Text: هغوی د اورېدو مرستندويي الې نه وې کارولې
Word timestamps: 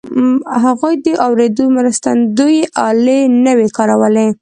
هغوی 0.63 0.93
د 1.05 1.07
اورېدو 1.25 1.65
مرستندويي 1.77 2.63
الې 2.87 3.19
نه 3.43 3.51
وې 3.57 3.67
کارولې 3.77 4.27